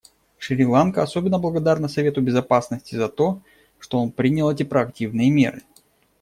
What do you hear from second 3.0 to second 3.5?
то,